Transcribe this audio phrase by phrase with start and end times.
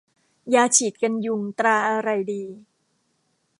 [0.53, 2.43] ยาฉีดกันยุงตราอะไรดี